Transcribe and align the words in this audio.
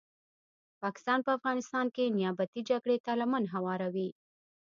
پاکستان 0.81 1.19
په 1.25 1.31
افغانستان 1.37 1.85
کې 1.95 2.13
نیابتې 2.17 2.61
جګړي 2.69 2.97
ته 3.05 3.11
لمن 3.21 3.43
هواروي 3.53 4.09